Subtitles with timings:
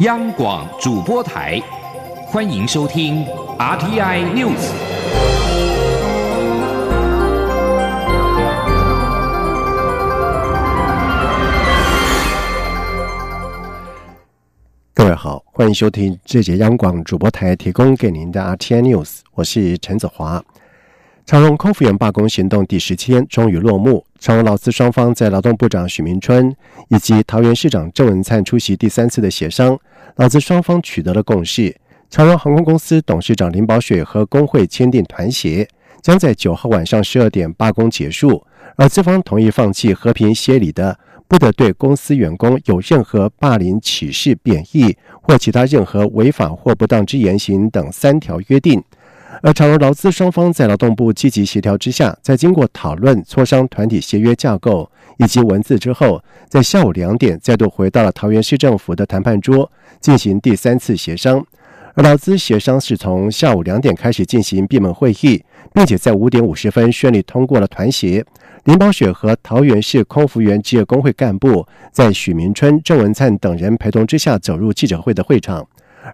[0.00, 1.62] 央广主播台，
[2.26, 3.24] 欢迎收听
[3.56, 4.72] RTI News。
[14.92, 20.42] 各位好，欢迎收听这节央广主播台提供给您的 RTI News，我是陈子华。
[21.24, 24.04] 长荣空服员罢工行动第十天终于落幕。
[24.24, 26.50] 长荣劳资双方在劳动部长许明春
[26.88, 29.78] 以及桃园市长郑文灿出席第三次的协商，
[30.16, 31.76] 劳资双方取得了共识。
[32.08, 35.68] 长荣航空公司董事长林宝水和工会签订团协，
[36.00, 38.42] 将在九号晚上十二点罢工结束。
[38.76, 40.98] 而资方同意放弃和平协理的
[41.28, 48.82] 不得对公司员工有任何霸凌、歧视、贬义或其他任何违法或不当之言行等三条约定。
[49.42, 59.70] 而长荣劳资双方在劳动部积极协调之下，在经过讨论、磋商团体协约架构以及文字之后，在下午两点再度回到了桃园市政府的谈判桌，
[60.00, 61.44] 进行第三次协商。
[61.94, 68.24] 而劳资协商是从下午两点开始进行闭门会议，并且在五点五十分顺利通过了团协。
[68.64, 75.64] 林宝雪和桃园市空服员职业工会干部在许明春、郑文灿等人陪同之下走入记者会的会场。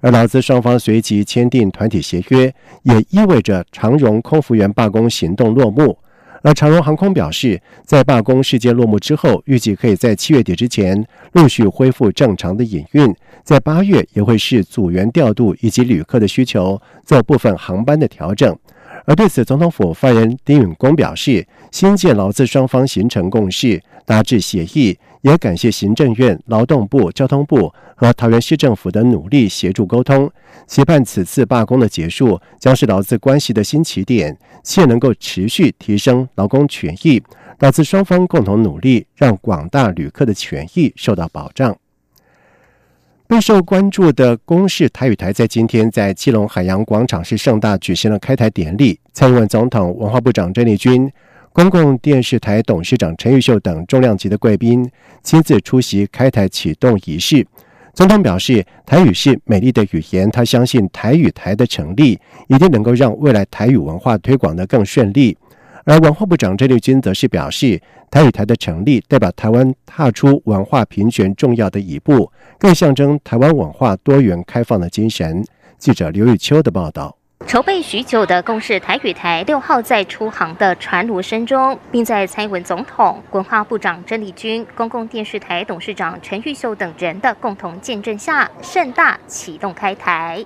[0.00, 5.98] 而劳资双方随即签订团体协约，也意味着长荣空服员罢工行动落幕。
[6.42, 18.56] 而长荣航空表示，在罢工事件落幕之后，预计可以在七月底之前陆续恢复正常的营运，在八月也会视组员调度以及旅客的需求做部分航班的调整。
[19.04, 24.98] 而对此，总统府发言人丁允恭表示，新建劳资双方形成共识，达致协议。
[25.22, 30.30] 也感谢行政院、劳动部、交通部和桃园市政府的努力协助沟通，
[30.66, 37.22] 期盼此次罢工的结束将是劳资关系的新起点，且能够持续提升劳工权益，
[37.58, 41.76] 劳资双方共同努力，让广大旅客的权益受到保障。
[43.26, 51.12] 备受关注的公视台语台在今天在基隆海洋广场是盛大举行了开台典礼，蔡英文总统、文化部长郑丽君。
[51.52, 54.88] 公共电视台董事长陈玉秀等重量级的贵宾
[55.22, 57.44] 亲自出席开台启动仪式。
[57.92, 65.36] 总统表示，台语是美丽的语言，他相信台语台的成立一定能够让未来台语文化推广得更顺利。
[65.84, 67.80] 而文化部长郑丽君则是表示，
[68.10, 72.30] 台语台的成立代表台湾踏出文化平权重要的一步，
[72.60, 75.44] 更象征台湾文化多元开放的精神。
[75.78, 77.19] 记者刘玉秋的报道。
[77.50, 90.44] 筹备许久的公视台语台六号在出航的船锣声中，并在蔡英文总统、文化部长郑丽君、公共电视台董事长陈玉秀等人的共同见证下，盛大启动开台。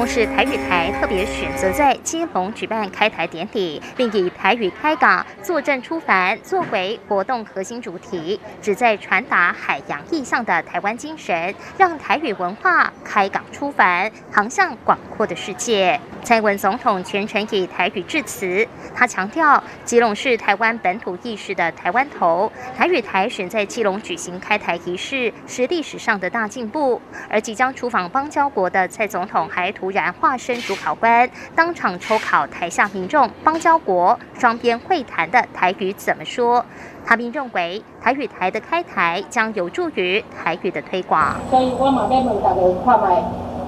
[0.00, 16.00] 公视台语台特别选择在基隆举办开台典礼，并以台语开港、坐镇出帆作为活动核心主题，旨在传达海洋意象的台湾精神，让台语文化开港出帆，航向广阔的世界。
[16.22, 27.02] 蔡文总统全程以台语致辞，他强调基隆是台湾本土意识的台湾头，台语台选在基隆举行开台仪式是历史上的大进步。
[27.28, 36.64] 而即将出访邦交国的蔡总统还图突然化身主考官，当场抽考台下民众邦交国双边会谈的台语怎么说。
[37.04, 41.34] 他并认为台语台的开台将有助于台语的推广。
[41.50, 43.20] 所以我嘛要问大家看卖，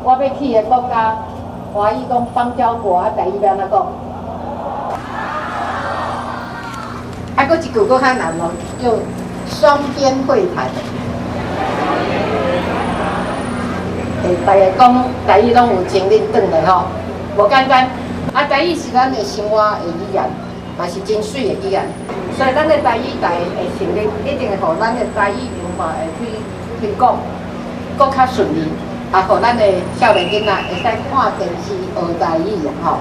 [0.04, 1.18] 我要去的国家。
[1.72, 3.92] 华裔讲邦交国啊，第一要安怎讲？
[7.34, 8.92] 还佫一句佫较难咯，叫
[9.48, 10.68] 双边会谈。
[14.24, 16.84] 诶，大家讲台语拢有精力转来吼，
[17.36, 17.88] 无简单。
[18.32, 20.24] 啊，台语是咱的生活的语言，
[20.80, 21.84] 也是真水的语言。
[22.36, 26.32] 所以咱的台语台会成立，一定会互咱的台语文化会去
[26.80, 27.16] 去讲，
[27.98, 28.68] 搁较顺利。
[29.10, 29.64] 啊，互，咱的
[29.98, 32.98] 少年囡仔会使看电视学台语吼。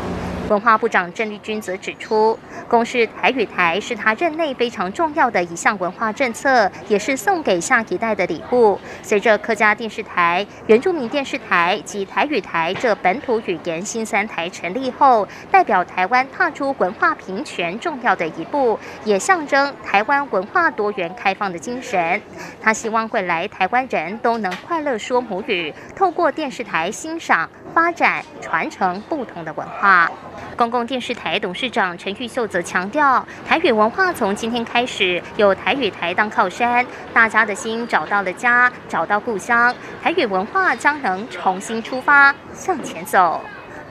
[0.52, 8.78] 文化部长郑丽君则指出，公视台语台是他任内非常重要的一项文化政策，也是送给下一代的礼物。
[9.02, 22.22] 随着客家电视台、原住民电视台及台语台这本土语言新三台成立后，代表台湾踏出文化平权重要的一步，也象征台湾文化多元开放的精神。
[22.62, 30.12] 他希望未来台湾人都能快乐说母语，透过电视台欣赏、发展、传承不同的文化。
[30.62, 39.74] 公共电视台董事长陈玉秀则强调，台语文化从今天开始有台语台当靠山，大家的心找到了家，找到故乡，
[40.04, 43.42] 台语文化将能重新出发向前走。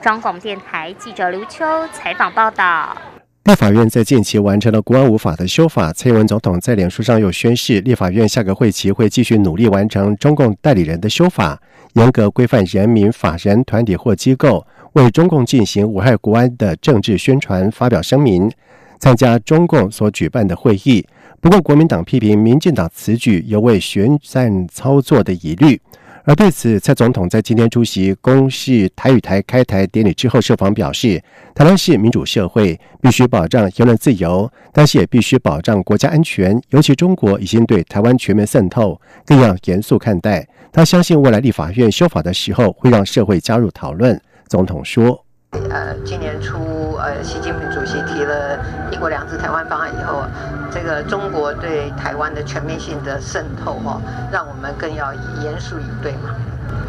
[0.00, 2.96] 中广电台记者刘秋采访报道。
[3.44, 11.58] 立法院在近期完成了国安无法的修法，蔡英文总统在脸书上又宣示，立法院下个会期会继续努力完成中共代理人的修法，
[11.94, 18.50] 严格规范人民、法人、团体或机构为中共进行危害国安的政治宣传、发表声明、
[18.98, 21.06] 参加中共所举办的会议。
[21.40, 25.80] 不过，国民党批评民进党此举有为宣战操作的疑虑。
[26.24, 31.20] 而对此，蔡总统在今天出席公示台与台开台典礼之后受访表示，
[31.54, 36.60] 台湾是民主社会，必须保障言论自由，但是也必须保障国家安全。
[36.68, 40.46] 尤其中国已经对台湾全面渗透，更要严肃看待。
[40.70, 44.20] 他相信未来立法院修法的时候，会让社会加入讨论。
[44.50, 45.24] 总统说。
[45.70, 48.58] 呃，今年初，呃，习近平主席提了
[48.90, 50.24] 一国两制台湾方案以后，
[50.72, 54.00] 这个中国对台湾的全面性的渗透，哈，
[54.32, 56.34] 让我们更要严肃以对嘛。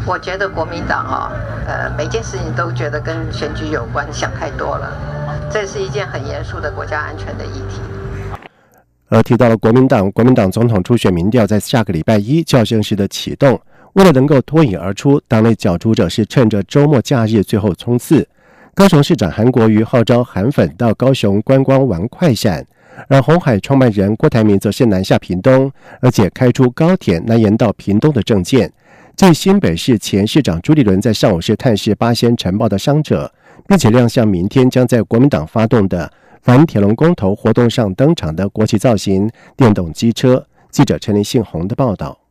[0.04, 1.32] 我觉得国民党啊，
[1.68, 4.92] 呃，每件事情都觉得跟选举有关，想太多了。
[5.48, 7.80] 这是一件很严肃的国家安全的议题。
[9.08, 13.60] 而提到了国民党，国民党总统初选民调在下个礼拜一较正式的启动，
[13.94, 18.26] 为了能够脱颖而出，党内角逐者是趁着周末假日最后冲刺。
[18.74, 22.66] 高雄市长韩国瑜号召韩粉到高雄观光玩快闪，
[23.08, 28.72] 而红海创办人郭台铭则是南下屏东，而且开出高铁南延到屏东的证件。
[29.14, 33.30] 最新北市前市长朱立伦在上午是探视八仙城堡的伤者，
[33.68, 36.10] 并且亮相明天将在国民党发动的
[36.40, 40.46] 反铁龙公投活动上登场的国旗造型电动机车。
[40.70, 42.21] 记者陈林信宏的报道。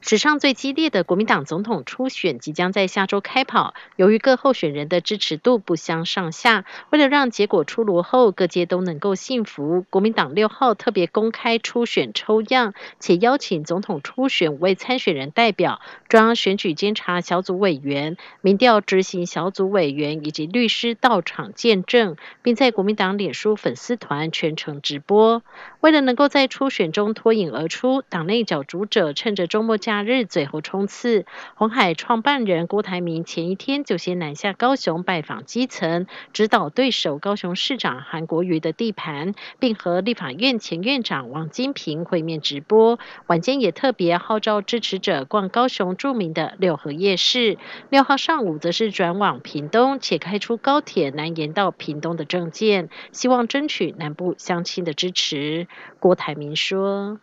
[0.00, 25.42] 史上最激烈的国民党总统初选即将在下周开跑，由于各候选人的支持度不相上下，为了让结果出炉后各界都能够信服，国民党六号特别公开初选抽样，且邀请总统初选为参选人代表、中央选举监察小组委员、民调执行小组委员以及律师到场见证，并在国民党脸书粉丝团全程直播。
[25.80, 29.97] 为了能够在初选中脱颖而出，党内角逐者趁着周末假。
[29.98, 43.00] 假日最后冲刺，红海创办人郭台铭前一天就先南下高雄拜访基层，指导对手高雄市长韩国瑜的地盘，并和立法院前院长王金平会面直播。
[43.26, 47.58] 晚间也特别号召支持者逛高雄著名的六合夜市。
[47.90, 55.66] 六号上午则是转往屏东，且开出高铁南延到屏东的证件，希望争取南部乡亲的支持。
[55.98, 57.18] 郭台铭说：“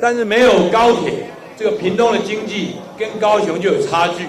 [0.00, 4.26] 但是没有高铁。”这个屏东的经济跟高雄就有差距，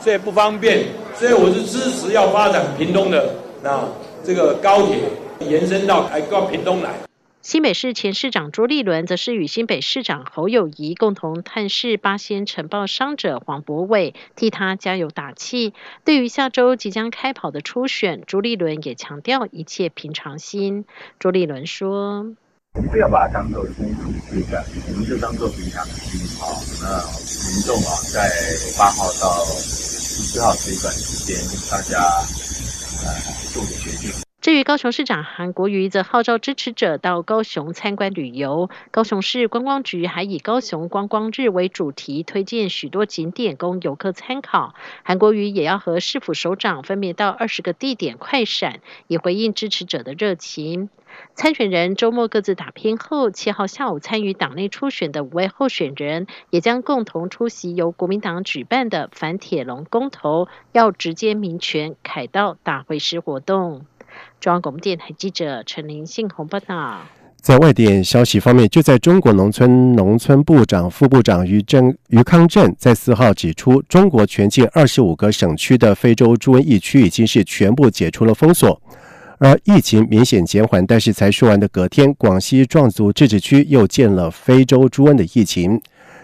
[0.00, 3.86] 所以不方便，所以我是支持要发展屏东的那
[4.24, 4.96] 这个高铁
[5.40, 6.94] 延伸到来到屏东来。
[7.42, 15.74] 新北市前市长朱立伦则是与新北市长侯友谊共同探视八仙城报伤者黄博伟，替他加油打气。
[16.06, 20.86] 对于下周即将开跑的初选，朱立伦也强调一切平常心。
[21.18, 22.34] 朱立伦说。
[22.76, 26.60] 我们不要把它当做冲突对战，我们就当做平常心好。
[26.82, 26.98] 那
[27.54, 28.28] 民众啊，在
[28.76, 31.36] 八号到十四号这一段时间，
[31.70, 32.00] 大家
[33.04, 33.14] 呃
[33.52, 34.10] 做个决定。
[34.40, 38.68] 至于高雄市长韩国瑜，则号召支持者到高雄参观旅游。
[38.90, 44.74] 高雄市观光局还以高雄观光日为主题，推荐许多景点供游客参考。
[45.04, 50.90] 韩国瑜也要和市府首长分别到二十个地点快闪，以回应支持者的热情。
[51.34, 63.86] 参选人周末各自打拼后，七号下午参与党内初选的五位候选人，也将共同出席由国民党举办的反铁笼公投要直接民权凯道大会师活动。
[64.40, 67.00] 中央广播电台记者陈林信宏报道。
[67.40, 78.80] 在外电消息方面，就在中国农村农村部长、副部长于正于康正在四号指出，中国全境二十五个省区的非洲猪瘟疫区已经是全部解除了封锁。
[79.38, 85.80] 而疫情明显减缓，但是才说完的隔天，广西壮族自治区又见了非洲猪瘟的疫情。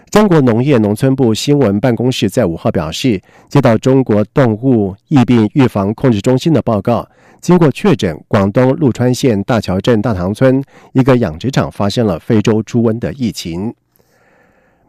[0.09, 7.07] 中国农业农村部新闻办公室在五号表示，接到中国动物疫病预防控制中心的报告，
[7.39, 13.73] 经过确诊，广东陆川县大桥镇大塘村一个养殖场发生了非洲猪瘟的疫情。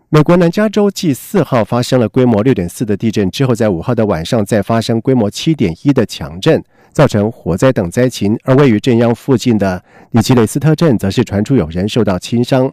[0.09, 6.63] 美国南加州继四号发生了规模六点四的地震之后，在五号的晚上再发生规模七点一的强震。
[6.93, 12.73] 造成火灾等灾情，而位于镇央附近的里奇雷斯特镇则是传出有人受到轻伤。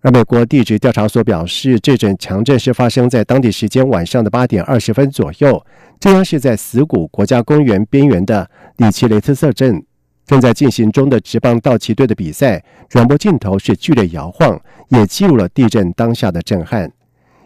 [0.00, 5.64] 而美国地质调查所表示，这阵强震是发生在当地时间晚上的八点二十分左右。
[6.00, 9.84] 这样是在死谷国家公园边缘的里奇雷斯特镇
[10.26, 16.90] 正在进行中的职棒道奇队的比赛，转播镜头是剧烈摇晃，也记录了地震当下的震撼。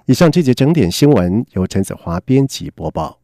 [0.06, 3.18] 以上这节整点新闻由陈子华编辑播报。